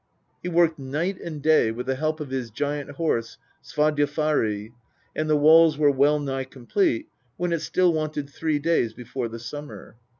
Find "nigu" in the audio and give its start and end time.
6.19-6.49